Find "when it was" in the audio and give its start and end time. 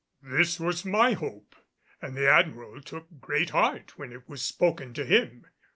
3.99-4.41